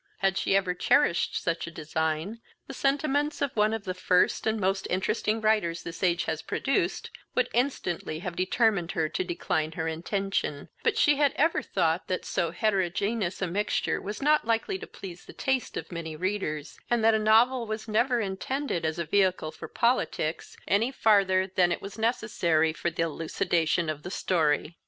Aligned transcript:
Had 0.17 0.35
she 0.35 0.55
ever 0.55 0.73
cherished 0.73 1.39
such 1.39 1.67
a 1.67 1.71
design, 1.71 2.41
the 2.65 2.73
sentiments 2.73 3.39
of 3.39 3.55
one 3.55 3.71
of 3.71 3.83
the 3.83 3.93
first* 3.93 4.47
and 4.47 4.59
most 4.59 4.87
interesting 4.89 5.39
writers 5.41 5.83
this 5.83 6.01
age 6.01 6.23
has 6.23 6.41
produced, 6.41 7.11
would 7.35 7.47
instantly 7.53 8.17
have 8.17 8.35
determined 8.35 8.93
her 8.93 9.07
to 9.09 9.23
decline 9.23 9.73
her 9.73 9.87
intention, 9.87 10.69
but 10.81 10.97
she 10.97 11.17
had 11.17 11.33
ever 11.35 11.61
thought 11.61 12.07
that 12.07 12.25
so 12.25 12.49
heterogeneous 12.49 13.43
a 13.43 13.47
mixture 13.47 14.01
was 14.01 14.23
not 14.23 14.43
likely 14.43 14.79
to 14.79 14.87
please 14.87 15.25
the 15.25 15.33
taste 15.33 15.77
of 15.77 15.91
many 15.91 16.15
readers, 16.15 16.79
and 16.89 17.03
that 17.03 17.13
a 17.13 17.19
novel 17.19 17.67
was 17.67 17.87
never 17.87 18.19
intended 18.19 18.83
as 18.83 18.97
a 18.97 19.05
vehicle 19.05 19.51
for 19.51 19.67
politics, 19.67 20.57
any 20.67 20.91
farther 20.91 21.45
than 21.45 21.71
it 21.71 21.79
was 21.79 21.99
necessary 21.99 22.73
for 22.73 22.89
the 22.89 23.03
elucidation 23.03 23.87
of 23.87 24.01
the 24.01 24.09
story. 24.09 24.79